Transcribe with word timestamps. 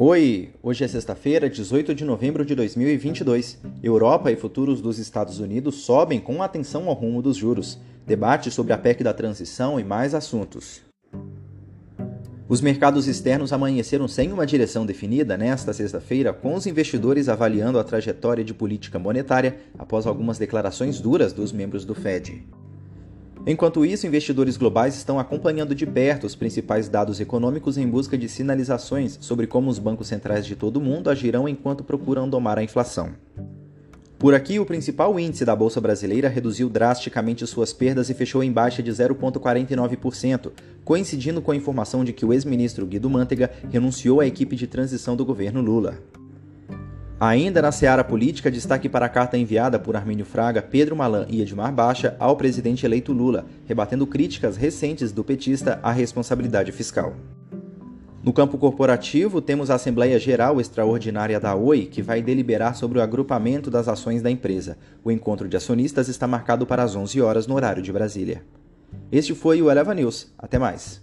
Oi, 0.00 0.50
hoje 0.62 0.84
é 0.84 0.86
sexta-feira, 0.86 1.50
18 1.50 1.92
de 1.92 2.04
novembro 2.04 2.44
de 2.44 2.54
2022. 2.54 3.58
Europa 3.82 4.30
e 4.30 4.36
futuros 4.36 4.80
dos 4.80 4.96
Estados 4.96 5.40
Unidos 5.40 5.74
sobem 5.74 6.20
com 6.20 6.40
atenção 6.40 6.88
ao 6.88 6.94
rumo 6.94 7.20
dos 7.20 7.36
juros. 7.36 7.80
Debate 8.06 8.48
sobre 8.48 8.72
a 8.72 8.78
PEC 8.78 9.02
da 9.02 9.12
transição 9.12 9.80
e 9.80 9.82
mais 9.82 10.14
assuntos. 10.14 10.82
Os 12.48 12.60
mercados 12.60 13.08
externos 13.08 13.52
amanheceram 13.52 14.06
sem 14.06 14.30
uma 14.30 14.46
direção 14.46 14.86
definida 14.86 15.36
nesta 15.36 15.72
sexta-feira, 15.72 16.32
com 16.32 16.54
os 16.54 16.64
investidores 16.64 17.28
avaliando 17.28 17.76
a 17.76 17.82
trajetória 17.82 18.44
de 18.44 18.54
política 18.54 19.00
monetária 19.00 19.58
após 19.76 20.06
algumas 20.06 20.38
declarações 20.38 21.00
duras 21.00 21.32
dos 21.32 21.50
membros 21.50 21.84
do 21.84 21.96
Fed. 21.96 22.46
Enquanto 23.50 23.82
isso, 23.82 24.06
investidores 24.06 24.58
globais 24.58 24.94
estão 24.94 25.18
acompanhando 25.18 25.74
de 25.74 25.86
perto 25.86 26.26
os 26.26 26.34
principais 26.34 26.86
dados 26.86 27.18
econômicos 27.18 27.78
em 27.78 27.88
busca 27.88 28.18
de 28.18 28.28
sinalizações 28.28 29.16
sobre 29.22 29.46
como 29.46 29.70
os 29.70 29.78
bancos 29.78 30.08
centrais 30.08 30.44
de 30.44 30.54
todo 30.54 30.76
o 30.76 30.82
mundo 30.82 31.08
agirão 31.08 31.48
enquanto 31.48 31.82
procuram 31.82 32.28
domar 32.28 32.58
a 32.58 32.62
inflação. 32.62 33.14
Por 34.18 34.34
aqui, 34.34 34.58
o 34.58 34.66
principal 34.66 35.18
índice 35.18 35.46
da 35.46 35.56
Bolsa 35.56 35.80
Brasileira 35.80 36.28
reduziu 36.28 36.68
drasticamente 36.68 37.46
suas 37.46 37.72
perdas 37.72 38.10
e 38.10 38.14
fechou 38.14 38.44
em 38.44 38.52
baixa 38.52 38.82
de 38.82 38.90
0,49%, 38.90 40.52
coincidindo 40.84 41.40
com 41.40 41.50
a 41.50 41.56
informação 41.56 42.04
de 42.04 42.12
que 42.12 42.26
o 42.26 42.34
ex-ministro 42.34 42.84
Guido 42.84 43.08
Mantega 43.08 43.50
renunciou 43.70 44.20
à 44.20 44.26
equipe 44.26 44.56
de 44.56 44.66
transição 44.66 45.16
do 45.16 45.24
governo 45.24 45.62
Lula. 45.62 45.96
Ainda 47.20 47.60
na 47.60 47.72
seara 47.72 48.04
política, 48.04 48.48
destaque 48.48 48.88
para 48.88 49.06
a 49.06 49.08
carta 49.08 49.36
enviada 49.36 49.76
por 49.76 49.96
Armínio 49.96 50.24
Fraga, 50.24 50.62
Pedro 50.62 50.94
Malan 50.94 51.26
e 51.28 51.42
Edmar 51.42 51.72
Baixa 51.72 52.14
ao 52.16 52.36
presidente 52.36 52.86
eleito 52.86 53.12
Lula, 53.12 53.44
rebatendo 53.66 54.06
críticas 54.06 54.56
recentes 54.56 55.10
do 55.10 55.24
petista 55.24 55.80
à 55.82 55.90
responsabilidade 55.90 56.70
fiscal. 56.70 57.16
No 58.22 58.32
campo 58.32 58.56
corporativo, 58.56 59.40
temos 59.40 59.68
a 59.68 59.74
Assembleia 59.74 60.16
Geral 60.16 60.60
Extraordinária 60.60 61.40
da 61.40 61.56
Oi, 61.56 61.86
que 61.86 62.02
vai 62.02 62.22
deliberar 62.22 62.76
sobre 62.76 63.00
o 63.00 63.02
agrupamento 63.02 63.68
das 63.68 63.88
ações 63.88 64.22
da 64.22 64.30
empresa. 64.30 64.78
O 65.02 65.10
encontro 65.10 65.48
de 65.48 65.56
acionistas 65.56 66.06
está 66.06 66.28
marcado 66.28 66.66
para 66.66 66.84
as 66.84 66.94
11 66.94 67.20
horas 67.20 67.48
no 67.48 67.56
horário 67.56 67.82
de 67.82 67.92
Brasília. 67.92 68.44
Este 69.10 69.34
foi 69.34 69.60
o 69.60 69.68
Eleva 69.68 69.92
News. 69.92 70.32
Até 70.38 70.56
mais. 70.56 71.02